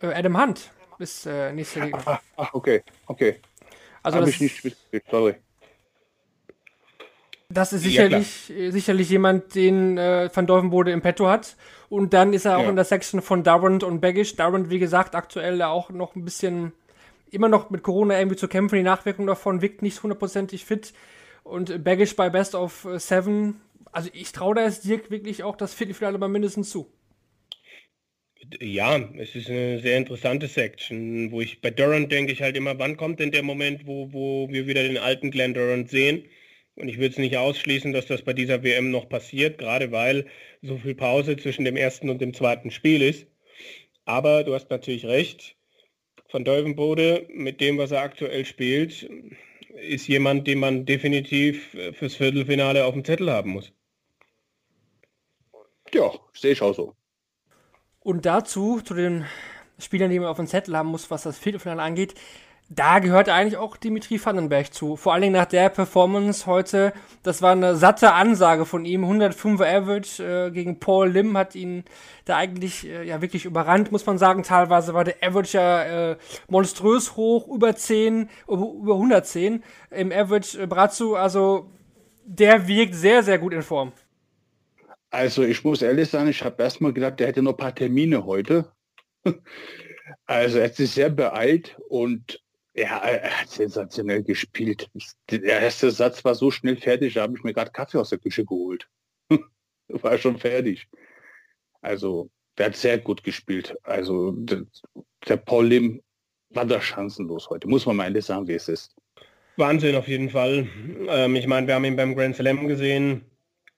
[0.00, 2.02] Äh, Adam Hunt ist äh, nächster Gegner.
[2.04, 3.40] Ach, ach, okay, okay.
[4.02, 5.34] Also Hab das, ich nicht mitgekriegt, sorry.
[7.48, 11.56] Das ist sicherlich, ja, sicherlich jemand, den äh, Van Dolvenbode im Petto hat.
[11.90, 12.70] Und dann ist er auch ja.
[12.70, 14.36] in der Section von Darrent und Baggish.
[14.36, 16.72] Darrent, wie gesagt, aktuell auch noch ein bisschen,
[17.32, 18.76] immer noch mit Corona irgendwie zu kämpfen.
[18.76, 20.92] Die Nachwirkung davon wirkt nicht hundertprozentig fit.
[21.44, 23.60] und Baggish bei Best of Seven.
[23.92, 26.90] Also ich traue da jetzt Dirk wirklich auch das Viertelfinale mal mindestens zu.
[28.60, 32.78] Ja, es ist eine sehr interessante Section, wo ich bei Durant denke ich halt immer,
[32.78, 36.24] wann kommt denn der Moment, wo, wo wir wieder den alten Glenn Durant sehen?
[36.74, 40.26] Und ich würde es nicht ausschließen, dass das bei dieser WM noch passiert, gerade weil
[40.62, 43.26] so viel Pause zwischen dem ersten und dem zweiten Spiel ist.
[44.04, 45.56] Aber du hast natürlich recht,
[46.32, 49.08] von Deuvenbode mit dem, was er aktuell spielt,
[49.74, 53.70] ist jemand, den man definitiv fürs Viertelfinale auf dem Zettel haben muss.
[55.92, 56.96] Ja, sehe ich auch so.
[58.00, 59.26] Und dazu, zu den
[59.78, 62.14] Spielern, die man auf dem Zettel haben muss, was das Viertelfinale angeht,
[62.68, 64.96] da gehört eigentlich auch Dimitri Vandenberg zu.
[64.96, 66.92] Vor allen Dingen nach der Performance heute.
[67.22, 69.04] Das war eine satte Ansage von ihm.
[69.04, 71.84] 105 Average äh, gegen Paul Lim hat ihn
[72.24, 74.42] da eigentlich äh, ja wirklich überrannt, muss man sagen.
[74.42, 76.16] Teilweise war der Average ja äh,
[76.48, 80.62] monströs hoch, über 10, über 110 im Average.
[80.62, 81.70] Äh, Brazzo, also
[82.24, 83.92] der wirkt sehr, sehr gut in Form.
[85.10, 88.24] Also ich muss ehrlich sagen, ich habe erstmal gedacht, der hätte noch ein paar Termine
[88.24, 88.72] heute.
[90.26, 92.41] Also er hat sich sehr beeilt und
[92.74, 94.90] ja, er hat sensationell gespielt.
[95.30, 98.18] Der erste Satz war so schnell fertig, da habe ich mir gerade Kaffee aus der
[98.18, 98.88] Küche geholt.
[99.88, 100.88] war schon fertig.
[101.82, 103.76] Also, der hat sehr gut gespielt.
[103.82, 104.62] Also, der,
[105.28, 106.02] der Paul Lim
[106.50, 107.68] war da chancenlos heute.
[107.68, 108.94] Muss man mal ehrlich sagen, wie es ist.
[109.56, 110.68] Wahnsinn auf jeden Fall.
[111.08, 113.24] Ähm, ich meine, wir haben ihn beim Grand Slam gesehen,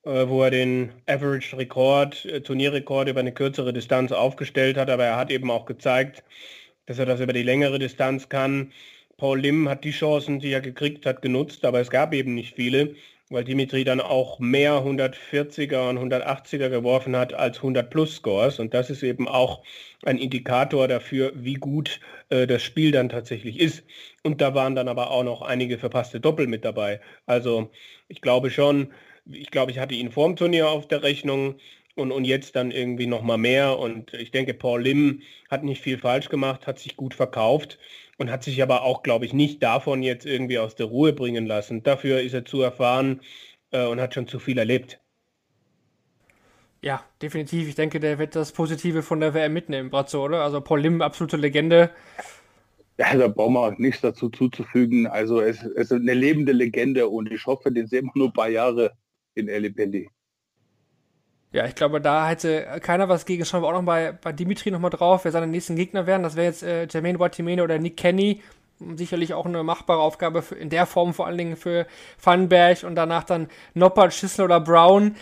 [0.04, 5.16] äh, wo er den Average-Rekord, äh, Turnierrekord über eine kürzere Distanz aufgestellt hat, aber er
[5.16, 6.22] hat eben auch gezeigt,
[6.86, 8.72] dass er das über die längere Distanz kann.
[9.16, 12.56] Paul Lim hat die Chancen, die er gekriegt hat, genutzt, aber es gab eben nicht
[12.56, 12.96] viele,
[13.30, 18.74] weil Dimitri dann auch mehr 140er und 180er geworfen hat als 100 Plus Scores und
[18.74, 19.62] das ist eben auch
[20.04, 23.84] ein Indikator dafür, wie gut äh, das Spiel dann tatsächlich ist.
[24.22, 27.00] Und da waren dann aber auch noch einige verpasste Doppel mit dabei.
[27.26, 27.70] Also
[28.08, 28.92] ich glaube schon,
[29.30, 31.56] ich glaube, ich hatte ihn vorm Turnier auf der Rechnung
[31.94, 33.78] und, und jetzt dann irgendwie noch mal mehr.
[33.78, 37.78] Und ich denke, Paul Lim hat nicht viel falsch gemacht, hat sich gut verkauft
[38.18, 41.46] und hat sich aber auch, glaube ich, nicht davon jetzt irgendwie aus der Ruhe bringen
[41.46, 41.82] lassen.
[41.82, 43.20] Dafür ist er zu erfahren
[43.70, 45.00] äh, und hat schon zu viel erlebt.
[46.82, 47.66] Ja, definitiv.
[47.68, 50.42] Ich denke, der wird das Positive von der WM mitnehmen, Bratzo, oder?
[50.42, 51.90] Also Paul Lim, absolute Legende.
[52.98, 55.06] Ja, da brauchen wir nichts dazu zuzufügen.
[55.06, 58.32] Also es, es ist eine lebende Legende und ich hoffe, den sehen wir nur ein
[58.34, 58.92] paar Jahre
[59.34, 60.10] in Ellipelli.
[61.54, 63.44] Ja, ich glaube, da hätte keiner was gegen.
[63.44, 66.24] Schauen wir auch noch bei, bei Dimitri nochmal drauf, wer seine nächsten Gegner wären.
[66.24, 68.42] Das wäre jetzt äh, Jermaine Watimene oder Nick Kenny.
[68.96, 71.86] Sicherlich auch eine machbare Aufgabe für, in der Form vor allen Dingen für
[72.20, 75.14] Vandenberg und danach dann Noppert, Schissel oder Brown.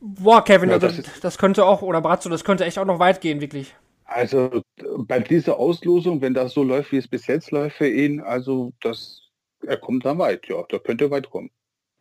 [0.00, 3.00] Boah, Kevin, ja, also das, das, könnte auch, oder Brazzo, das könnte echt auch noch
[3.00, 3.74] weit gehen, wirklich.
[4.04, 4.62] Also
[4.98, 8.72] bei dieser Auslosung, wenn das so läuft, wie es bis jetzt läuft für ihn, also
[8.80, 9.22] das,
[9.66, 11.50] er kommt da weit, ja, da könnte weit kommen.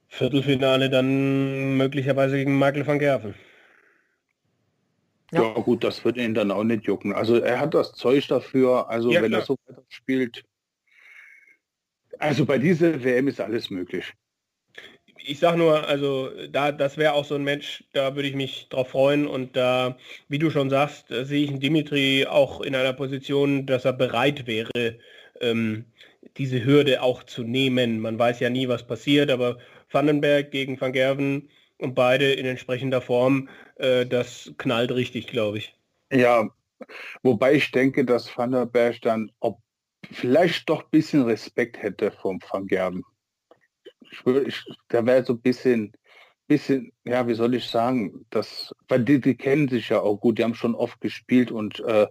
[0.09, 3.33] Viertelfinale dann möglicherweise gegen Michael van Gerven.
[5.33, 5.41] Ja.
[5.41, 5.53] ja.
[5.53, 7.13] gut, das wird ihn dann auch nicht jucken.
[7.13, 9.41] Also er hat das Zeug dafür, also ja, wenn klar.
[9.41, 10.43] er so weiter spielt.
[12.19, 14.13] Also bei dieser WM ist alles möglich.
[15.25, 18.67] Ich sag nur, also da, das wäre auch so ein Match, da würde ich mich
[18.69, 22.93] drauf freuen und da, wie du schon sagst, sehe ich einen Dimitri auch in einer
[22.93, 24.99] Position, dass er bereit wäre,
[25.39, 25.85] ähm,
[26.37, 27.99] diese Hürde auch zu nehmen.
[27.99, 33.01] Man weiß ja nie, was passiert, aber Vandenberg gegen Van Gerven und beide in entsprechender
[33.01, 35.75] Form, äh, das knallt richtig, glaube ich.
[36.11, 36.49] Ja,
[37.23, 39.59] wobei ich denke, dass Van der Berg dann ob
[40.11, 43.03] vielleicht doch ein bisschen Respekt hätte vom Van Gerben.
[44.11, 45.93] Ich, ich, da wäre so ein bisschen,
[46.47, 50.37] bisschen, ja, wie soll ich sagen, das, weil die, die kennen sich ja auch gut,
[50.37, 52.07] die haben schon oft gespielt und äh,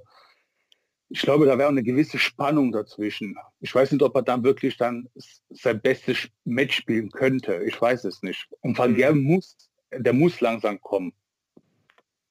[1.12, 3.36] ich glaube, da wäre eine gewisse Spannung dazwischen.
[3.60, 5.10] Ich weiß nicht, ob er dann wirklich dann
[5.50, 7.62] sein bestes Match spielen könnte.
[7.66, 8.48] Ich weiß es nicht.
[8.62, 8.96] Und Van mhm.
[8.96, 9.56] Gerben muss,
[9.94, 11.12] der muss langsam kommen.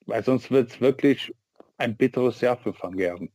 [0.08, 1.32] Weil sonst wird es wirklich
[1.78, 3.32] ein bitteres Jahr für Van Gerben.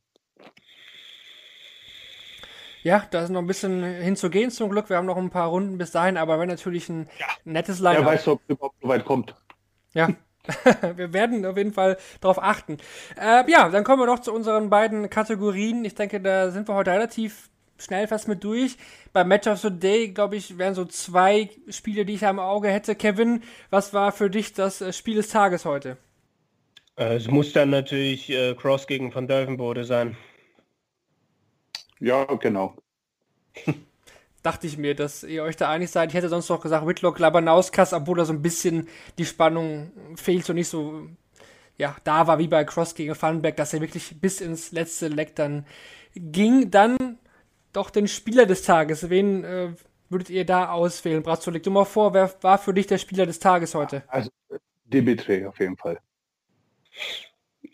[2.82, 4.90] Ja, da ist noch ein bisschen hinzugehen zum Glück.
[4.90, 7.26] Wir haben noch ein paar Runden bis dahin, aber wenn natürlich ein ja.
[7.44, 7.98] nettes Line.
[7.98, 9.35] Wer weiß, ob es überhaupt so weit kommt.
[9.94, 10.09] Ja,
[10.96, 12.78] wir werden auf jeden Fall darauf achten.
[13.20, 15.85] Äh, ja, dann kommen wir noch zu unseren beiden Kategorien.
[15.85, 18.76] Ich denke, da sind wir heute relativ schnell fast mit durch.
[19.12, 22.68] Beim Match of the Day, glaube ich, wären so zwei Spiele, die ich am Auge
[22.68, 22.94] hätte.
[22.94, 25.96] Kevin, was war für dich das äh, Spiel des Tages heute?
[26.96, 30.16] Äh, es muss dann natürlich äh, Cross gegen Van Delvenbode sein.
[32.00, 32.76] Ja, genau.
[34.46, 36.11] dachte ich mir, dass ihr euch da einig seid.
[36.11, 40.48] Ich hätte sonst noch gesagt Whitlock, Labanauskas, obwohl da so ein bisschen die Spannung fehlt
[40.48, 41.09] und nicht so
[41.78, 45.37] ja, da war wie bei Cross gegen Funback, dass er wirklich bis ins letzte Leck
[45.37, 45.66] dann
[46.14, 46.70] ging.
[46.70, 47.18] Dann
[47.72, 49.11] doch den Spieler des Tages.
[49.11, 49.68] Wen äh,
[50.09, 51.22] würdet ihr da auswählen?
[51.22, 54.02] Bratzo, leg du mal vor, wer war für dich der Spieler des Tages heute?
[54.09, 54.30] Also
[54.87, 55.98] Dimitri auf jeden Fall.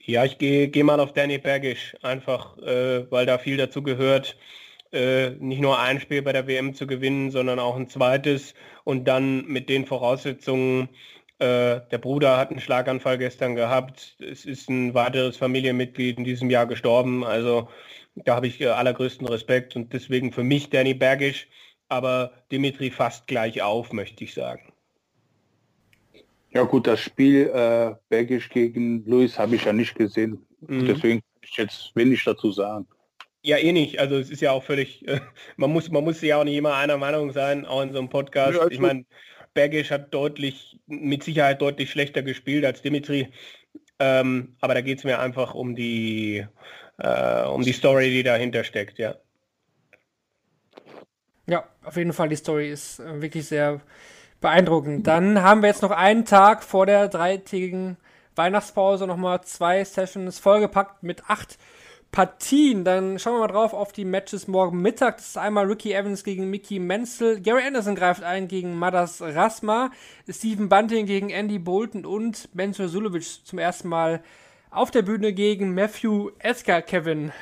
[0.05, 4.37] Ja, ich gehe geh mal auf Danny Bergisch, einfach äh, weil da viel dazu gehört,
[4.93, 9.07] äh, nicht nur ein Spiel bei der WM zu gewinnen, sondern auch ein zweites und
[9.07, 10.89] dann mit den Voraussetzungen,
[11.39, 16.51] äh, der Bruder hat einen Schlaganfall gestern gehabt, es ist ein weiteres Familienmitglied in diesem
[16.51, 17.69] Jahr gestorben, also
[18.15, 21.49] da habe ich äh, allergrößten Respekt und deswegen für mich Danny Bergisch,
[21.89, 24.73] aber Dimitri fast gleich auf, möchte ich sagen.
[26.51, 30.45] Ja gut, das Spiel äh, Bergisch gegen Luis habe ich ja nicht gesehen.
[30.61, 30.87] Mhm.
[30.87, 32.87] Deswegen kann ich jetzt wenig dazu sagen.
[33.43, 33.99] Ja, eh nicht.
[33.99, 35.21] Also es ist ja auch völlig, äh,
[35.57, 38.09] man muss, man muss ja auch nicht immer einer Meinung sein, auch in so einem
[38.09, 38.59] Podcast.
[38.59, 39.05] Ja, ich meine,
[39.55, 43.29] Bergisch hat deutlich, mit Sicherheit deutlich schlechter gespielt als Dimitri.
[43.99, 46.47] Ähm, aber da geht es mir einfach um die,
[46.99, 49.17] äh, um die Story, die dahinter steckt, ja.
[51.47, 53.81] Ja, auf jeden Fall, die Story ist äh, wirklich sehr
[54.41, 55.07] beeindruckend.
[55.07, 57.99] Dann haben wir jetzt noch einen Tag vor der dreitägigen
[58.35, 61.59] Weihnachtspause nochmal zwei Sessions vollgepackt mit acht
[62.13, 62.85] Partien.
[62.85, 65.17] Dann schauen wir mal drauf auf die Matches morgen Mittag.
[65.17, 67.41] Das ist einmal Ricky Evans gegen Mickey Menzel.
[67.41, 69.91] Gary Anderson greift ein gegen Madas Rasma.
[70.29, 74.23] Stephen Bunting gegen Andy Bolton und Menzo Sulovic zum ersten Mal
[74.71, 77.33] auf der Bühne gegen Matthew Edgar, Kevin.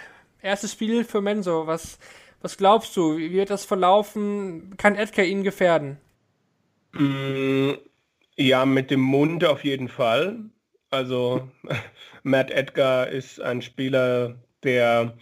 [0.40, 1.66] Erstes Spiel für Menzo.
[1.66, 1.98] Was,
[2.40, 3.18] was glaubst du?
[3.18, 4.76] Wie wird das verlaufen?
[4.78, 5.98] Kann Edgar ihn gefährden?
[6.92, 7.72] Mm,
[8.36, 10.44] ja, mit dem Mund auf jeden Fall.
[10.90, 11.48] Also
[12.22, 15.14] Matt Edgar ist ein Spieler, der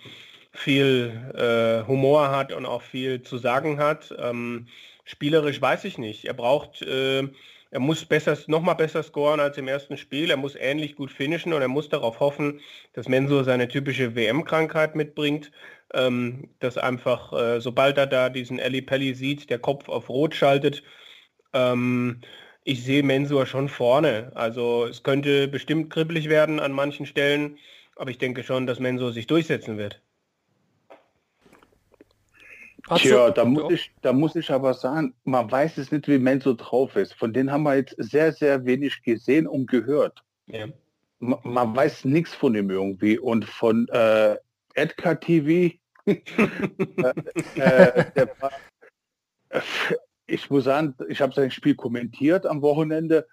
[0.53, 4.15] viel äh, Humor hat und auch viel zu sagen hat.
[4.19, 4.67] Ähm,
[5.05, 6.25] spielerisch weiß ich nicht.
[6.25, 7.23] Er braucht, äh,
[7.71, 10.31] er muss besser, noch mal besser scoren als im ersten Spiel.
[10.31, 12.61] Er muss ähnlich gut finishen und er muss darauf hoffen,
[12.95, 15.53] dass Menso seine typische WM-Krankheit mitbringt.
[15.95, 20.35] Ähm, dass einfach, äh, sobald er da diesen Ellie Pelli sieht, der Kopf auf Rot
[20.35, 20.83] schaltet.
[21.55, 22.21] Ähm,
[22.65, 24.33] ich sehe Mensur schon vorne.
[24.35, 27.59] Also es könnte bestimmt kribbelig werden an manchen Stellen.
[27.99, 30.01] Aber ich denke schon, dass Menso sich durchsetzen wird.
[32.97, 36.55] Tja, da muss, ich, da muss ich aber sagen, man weiß es nicht, wie Menso
[36.55, 37.13] drauf ist.
[37.13, 40.23] Von denen haben wir jetzt sehr, sehr wenig gesehen und gehört.
[40.47, 40.69] Ja.
[41.19, 43.19] Man, man weiß nichts von ihm irgendwie.
[43.19, 44.37] Und von äh,
[44.75, 45.75] Edgar TV,
[46.07, 46.15] äh,
[47.57, 48.53] äh, war,
[49.51, 49.61] äh,
[50.27, 53.27] ich muss sagen, ich habe sein Spiel kommentiert am Wochenende.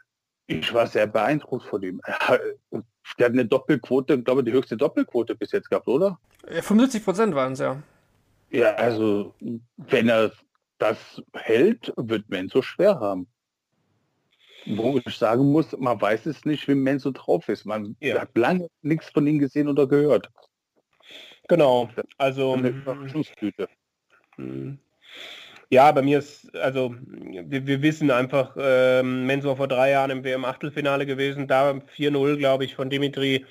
[0.48, 2.02] Ich war sehr beeindruckt von ihm.
[3.18, 6.20] Der hat eine Doppelquote, ich glaube die höchste Doppelquote bis jetzt gehabt, oder?
[6.48, 7.82] 75 Prozent waren es ja.
[8.52, 9.34] Ja, also
[9.78, 10.32] wenn er
[10.78, 13.28] das hält, wird Menzo schwer haben.
[14.68, 17.66] Wo ich sagen muss, man weiß es nicht, wie Menzo drauf ist.
[17.66, 18.22] Man ja.
[18.22, 20.32] hat lange nichts von ihm gesehen oder gehört.
[21.48, 23.68] Genau, also eine Überraschungstüte.
[25.70, 30.24] Ja, bei mir ist, also wir, wir wissen einfach, äh, Mensur vor drei Jahren im
[30.24, 33.46] WM-Achtelfinale gewesen, da 4-0, glaube ich, von Dimitri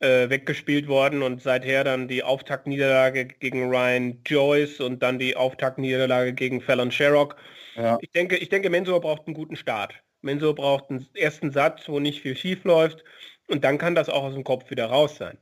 [0.00, 6.32] äh, weggespielt worden und seither dann die Auftaktniederlage gegen Ryan Joyce und dann die Auftaktniederlage
[6.32, 7.36] gegen Fallon Sherrock.
[7.76, 7.98] Ja.
[8.00, 9.94] Ich denke, ich denke, Mensur braucht einen guten Start.
[10.22, 13.04] Mensur braucht einen ersten Satz, wo nicht viel schief läuft
[13.46, 15.38] und dann kann das auch aus dem Kopf wieder raus sein.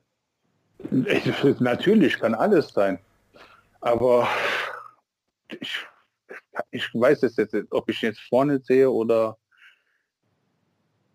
[1.59, 2.99] Natürlich kann alles sein.
[3.81, 4.29] Aber
[5.61, 5.79] ich
[6.71, 9.37] ich weiß es jetzt, ob ich jetzt vorne sehe oder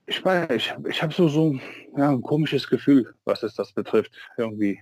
[0.06, 1.58] ich weiß, ich, ich habe so, so
[1.98, 4.82] ja, ein komisches Gefühl, was es das betrifft, irgendwie.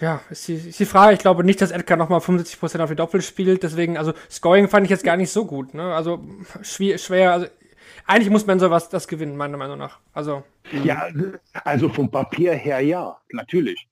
[0.00, 1.14] Ja, ist die, ist die Frage.
[1.14, 3.62] Ich glaube nicht, dass Edgar nochmal 75% auf die Doppel spielt.
[3.64, 5.74] Deswegen, also Scoring fand ich jetzt gar nicht so gut.
[5.74, 5.92] Ne?
[5.94, 6.24] Also
[6.62, 7.32] schwer, schwer.
[7.32, 7.46] Also
[8.06, 9.98] eigentlich muss man sowas das gewinnen, meiner Meinung nach.
[10.12, 10.44] Also.
[10.84, 11.08] Ja,
[11.64, 13.88] also vom Papier her ja, natürlich.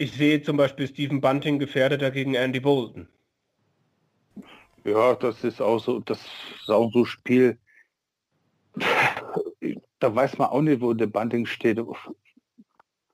[0.00, 3.06] Ich sehe zum Beispiel Stephen Bunting gefährdeter gegen Andy Bolton.
[4.82, 6.18] Ja, das ist auch so, das
[6.58, 7.58] ist auch so Spiel.
[9.98, 11.78] Da weiß man auch nicht, wo der Bunting steht.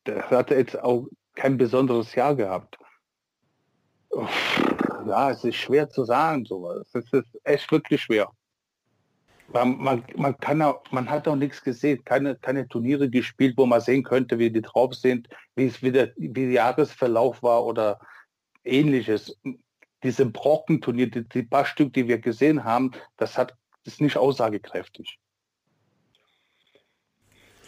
[0.06, 2.78] Der hatte jetzt auch kein besonderes Jahr gehabt.
[5.08, 6.86] Ja, es ist schwer zu sagen, sowas.
[6.94, 8.30] Es ist echt wirklich schwer.
[9.52, 13.64] Man, man, man, kann auch, man hat auch nichts gesehen, keine, keine Turniere gespielt, wo
[13.66, 18.00] man sehen könnte, wie die drauf sind, wie es wieder, wie der Jahresverlauf war oder
[18.64, 19.38] ähnliches.
[20.02, 23.54] Diese Brockenturnier, die, die paar Stück, die wir gesehen haben, das hat
[23.86, 25.18] ist nicht aussagekräftig.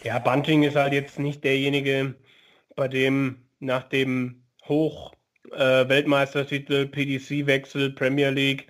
[0.03, 2.15] Ja, Bunting ist halt jetzt nicht derjenige,
[2.75, 5.13] bei dem nach dem Hoch
[5.51, 8.67] äh, Weltmeistertitel, PDC-Wechsel, Premier League,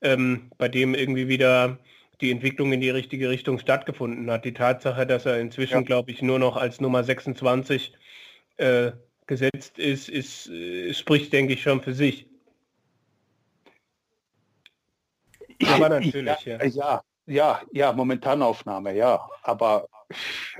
[0.00, 1.78] ähm, bei dem irgendwie wieder
[2.22, 4.44] die Entwicklung in die richtige Richtung stattgefunden hat.
[4.44, 5.82] Die Tatsache, dass er inzwischen, ja.
[5.82, 7.92] glaube ich, nur noch als Nummer 26
[8.56, 8.92] äh,
[9.26, 12.28] gesetzt ist, ist, äh, spricht, denke ich, schon für sich.
[15.66, 16.62] Aber natürlich, ja.
[16.62, 19.28] Ja, ja, ja, ja Momentanaufnahme, ja.
[19.42, 19.88] Aber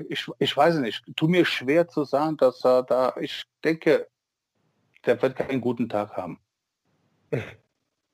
[0.09, 4.07] ich, ich weiß nicht, tu mir schwer zu sagen, dass er da, ich denke,
[5.05, 6.39] der wird keinen guten Tag haben.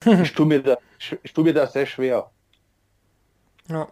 [0.01, 2.31] Ich tue mir das, ich, ich tue mir das sehr schwer.
[3.69, 3.87] Ja.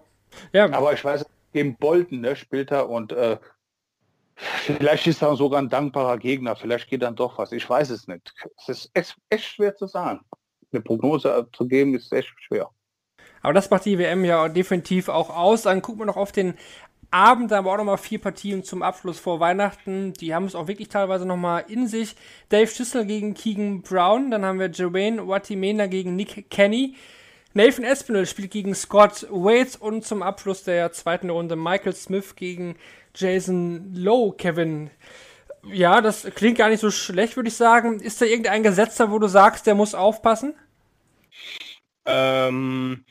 [0.54, 0.72] ja.
[0.74, 3.38] Aber ich weiß, gegen Bolton ne, spielt er und äh,
[4.36, 7.52] vielleicht ist er sogar ein dankbarer Gegner, vielleicht geht dann doch was.
[7.52, 8.34] Ich weiß es nicht.
[8.58, 10.22] Es ist echt, echt schwer zu sagen.
[10.72, 12.70] Eine Prognose zu geben ist echt schwer.
[13.42, 15.64] Aber das macht die WM ja definitiv auch aus.
[15.64, 16.56] Dann gucken wir noch auf den
[17.10, 20.12] Abend, da haben wir auch nochmal vier Partien zum Abschluss vor Weihnachten.
[20.14, 22.16] Die haben es auch wirklich teilweise nochmal in sich.
[22.50, 26.96] Dave Schüssel gegen Keegan Brown, dann haben wir Jermaine Watimena gegen Nick Kenny.
[27.58, 32.78] Nathan Espinel spielt gegen Scott Waits und zum Abschluss der zweiten Runde Michael Smith gegen
[33.16, 34.38] Jason Lowe.
[34.38, 34.92] Kevin,
[35.64, 38.00] ja, das klingt gar nicht so schlecht, würde ich sagen.
[38.00, 40.54] Ist da irgendein Gesetzer, wo du sagst, der muss aufpassen?
[42.06, 43.04] Ähm,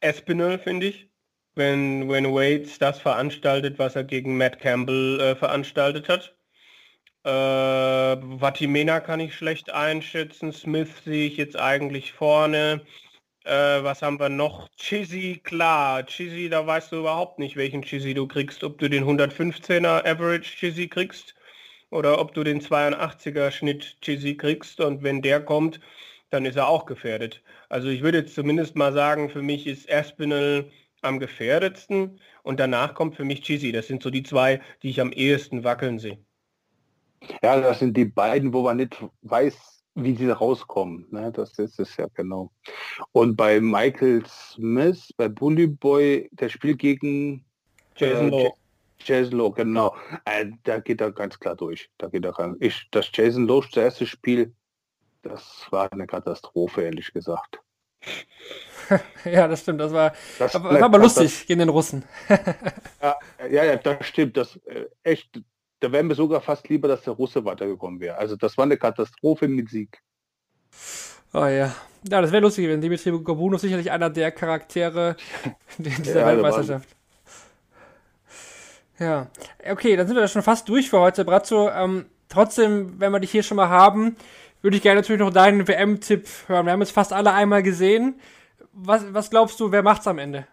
[0.00, 1.10] Espinel, finde ich.
[1.54, 6.34] Wenn, wenn Waits das veranstaltet, was er gegen Matt Campbell äh, veranstaltet hat.
[7.24, 10.50] Äh, Vatimena kann ich schlecht einschätzen.
[10.50, 12.80] Smith sehe ich jetzt eigentlich vorne.
[13.44, 14.68] Äh, was haben wir noch?
[14.76, 16.04] Chizzy, klar.
[16.06, 18.64] Chizzy, da weißt du überhaupt nicht, welchen Chizzy du kriegst.
[18.64, 21.34] Ob du den 115er Average Chizzy kriegst
[21.90, 24.80] oder ob du den 82er Schnitt Chizzy kriegst.
[24.80, 25.80] Und wenn der kommt,
[26.30, 27.42] dann ist er auch gefährdet.
[27.68, 30.70] Also ich würde jetzt zumindest mal sagen, für mich ist Aspinall
[31.02, 33.72] am gefährdetsten und danach kommt für mich Chizzy.
[33.72, 36.18] Das sind so die zwei, die ich am ehesten wackeln sehe.
[37.42, 41.06] Ja, das sind die beiden, wo man nicht weiß, wie sie rauskommen.
[41.10, 41.30] Ne?
[41.32, 42.50] Das ist es ja genau.
[43.12, 47.44] Und bei Michael Smith, bei Bully Boy, der spielt gegen
[47.96, 48.52] Jason äh, Lowe.
[48.98, 49.94] Jason Lowe, genau.
[50.24, 51.90] Äh, da geht er ganz klar durch.
[51.98, 52.56] Da geht er ran.
[52.60, 54.52] Ich, das Jason Lowe, das erste Spiel,
[55.22, 57.60] das war eine Katastrophe, ehrlich gesagt.
[59.24, 59.80] ja, das stimmt.
[59.80, 62.04] Das war, das war, war aber lustig das, gegen den Russen.
[63.00, 63.16] ja,
[63.50, 64.36] ja, ja, das stimmt.
[64.36, 65.40] Das äh, echt.
[65.84, 68.16] Da wären wir sogar fast lieber, dass der Russe weitergekommen wäre.
[68.16, 70.00] Also das war eine Katastrophe mit Sieg.
[71.34, 71.74] Oh ja.
[72.08, 72.80] Ja, das wäre lustig gewesen.
[72.80, 75.14] Dimitri Gobunov sicherlich einer der Charaktere
[75.78, 76.88] in dieser ja, Weltmeisterschaft.
[78.98, 79.26] Ja,
[79.70, 81.68] okay, dann sind wir schon fast durch für heute, Brazzo.
[81.68, 84.16] Ähm, trotzdem, wenn wir dich hier schon mal haben,
[84.62, 86.64] würde ich gerne natürlich noch deinen WM-Tipp hören.
[86.64, 88.18] Wir haben jetzt fast alle einmal gesehen.
[88.72, 90.46] Was, was glaubst du, wer macht's am Ende?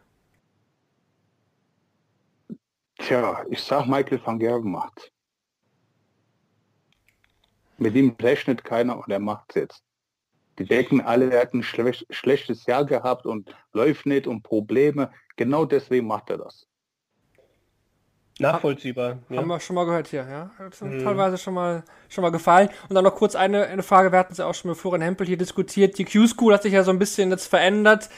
[2.97, 5.11] Tja, ich sag Michael van Gerven macht.
[7.81, 9.83] Mit ihm rechnet keiner und er macht es jetzt.
[10.59, 15.09] Die denken alle, er hat ein schlechtes Jahr gehabt und läuft nicht und Probleme.
[15.35, 16.67] Genau deswegen macht er das.
[18.37, 19.17] Nachvollziehbar.
[19.29, 19.37] Ja.
[19.37, 20.51] Haben wir schon mal gehört hier, ja.
[20.79, 21.03] Mhm.
[21.03, 22.69] teilweise schon mal, schon mal gefallen.
[22.87, 25.01] Und dann noch kurz eine, eine Frage, wir hatten es ja auch schon mit Florian
[25.01, 25.97] Hempel hier diskutiert.
[25.97, 28.09] Die Q-School hat sich ja so ein bisschen jetzt verändert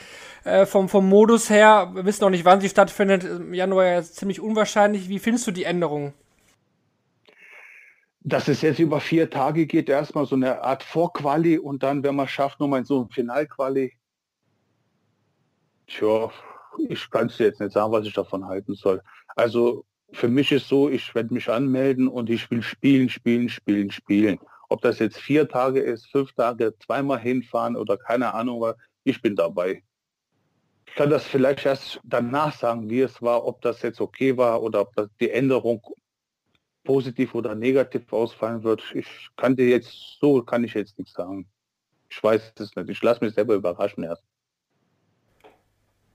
[0.43, 1.91] äh, vom, vom Modus her.
[1.93, 3.23] Wir wissen noch nicht, wann sie stattfindet.
[3.23, 5.07] Im Januar ja ziemlich unwahrscheinlich.
[5.07, 6.13] Wie findest du die Änderungen?
[8.25, 12.15] Dass es jetzt über vier Tage geht, erstmal so eine Art Vorquali und dann, wenn
[12.15, 13.93] man schafft, nochmal in so ein Finalquali.
[15.87, 16.31] Tja,
[16.87, 19.01] ich kann es jetzt nicht sagen, was ich davon halten soll.
[19.35, 23.91] Also für mich ist so, ich werde mich anmelden und ich will spielen, spielen, spielen,
[23.91, 24.39] spielen.
[24.69, 29.35] Ob das jetzt vier Tage ist, fünf Tage, zweimal hinfahren oder keine Ahnung, ich bin
[29.35, 29.83] dabei.
[30.87, 34.61] Ich kann das vielleicht erst danach sagen, wie es war, ob das jetzt okay war
[34.61, 35.81] oder ob das die Änderung
[36.83, 38.83] positiv oder negativ ausfallen wird.
[38.93, 41.47] Ich kann dir jetzt, so kann ich jetzt nichts sagen.
[42.09, 42.89] Ich weiß es nicht.
[42.89, 44.23] Ich lasse mich selber überraschen erst.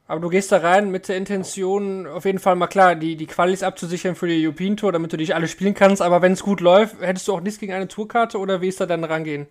[0.07, 3.27] Aber du gehst da rein mit der Intention, auf jeden Fall mal klar, die, die
[3.27, 6.01] Qualis abzusichern für die European Tour, damit du dich alle spielen kannst.
[6.01, 8.81] Aber wenn es gut läuft, hättest du auch nichts gegen eine Tourkarte oder wie ist
[8.81, 9.47] da dann rangehen?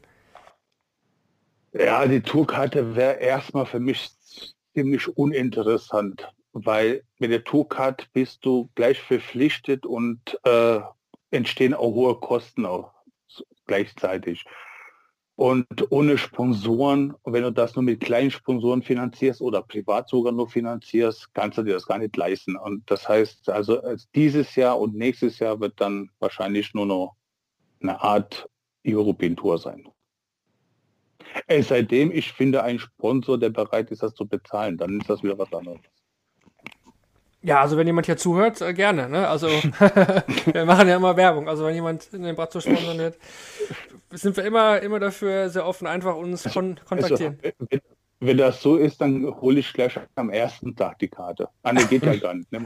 [1.73, 4.09] Ja, die Tourkarte wäre erstmal für mich
[4.73, 10.79] ziemlich uninteressant, weil mit der Tourkarte bist du gleich verpflichtet und äh,
[11.31, 12.93] entstehen auch hohe Kosten auch
[13.65, 14.45] gleichzeitig.
[15.35, 20.49] Und ohne Sponsoren, wenn du das nur mit kleinen Sponsoren finanzierst oder privat sogar nur
[20.49, 22.55] finanzierst, kannst du dir das gar nicht leisten.
[22.55, 23.79] Und das heißt, also
[24.15, 27.15] dieses Jahr und nächstes Jahr wird dann wahrscheinlich nur noch
[27.81, 28.49] eine Art
[28.83, 29.87] European Tour sein.
[31.45, 35.21] Es seitdem ich finde einen Sponsor, der bereit ist, das zu bezahlen, dann ist das
[35.21, 35.81] wieder was anderes.
[37.43, 39.07] Ja, also wenn jemand hier zuhört, äh, gerne.
[39.09, 39.27] Ne?
[39.27, 39.47] Also
[40.51, 41.47] wir machen ja immer Werbung.
[41.47, 43.17] Also wenn jemand in den Bratzo sponsern wird,
[44.11, 47.37] sind wir immer, immer dafür sehr offen, einfach uns kon kontaktieren.
[47.43, 47.81] Also, wenn,
[48.19, 51.49] wenn, das so ist, dann hole ich gleich am ersten Tag die Karte.
[51.61, 52.51] Ah, ne, geht ja gar nicht.
[52.51, 52.65] Ne?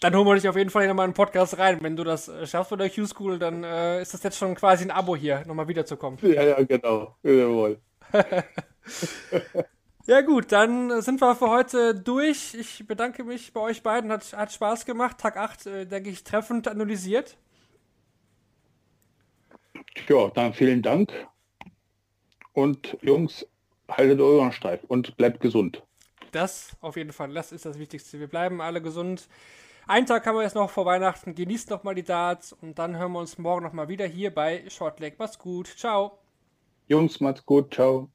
[0.00, 1.78] Dann holen wir dich auf jeden Fall nochmal in den Podcast rein.
[1.80, 4.84] Wenn du das äh, schaffst bei der Q-School, dann äh, ist das jetzt schon quasi
[4.84, 6.18] ein Abo hier, nochmal wiederzukommen.
[6.22, 7.14] Ja, ja, genau.
[7.22, 7.78] Jawohl.
[10.10, 12.54] Ja gut, dann sind wir für heute durch.
[12.54, 14.10] Ich bedanke mich bei euch beiden.
[14.10, 15.18] Hat, hat Spaß gemacht.
[15.18, 17.36] Tag 8, äh, denke ich, treffend analysiert.
[20.08, 21.12] Ja, dann vielen Dank.
[22.54, 23.46] Und Jungs,
[23.88, 25.80] haltet euren steif und bleibt gesund.
[26.32, 28.18] Das auf jeden Fall, das ist das Wichtigste.
[28.18, 29.28] Wir bleiben alle gesund.
[29.86, 31.36] Einen Tag haben wir jetzt noch vor Weihnachten.
[31.36, 34.34] Genießt noch mal die Darts und dann hören wir uns morgen noch mal wieder hier
[34.34, 35.20] bei Shortleg.
[35.20, 35.68] Macht's gut.
[35.68, 36.18] Ciao.
[36.88, 37.72] Jungs, macht's gut.
[37.72, 38.10] Ciao.